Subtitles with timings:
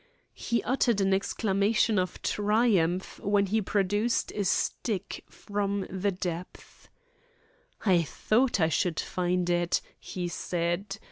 [0.33, 6.89] He uttered an exclamation of triumph when he produced a stick from the depths.
[7.85, 10.97] "I thought I should find it," he said.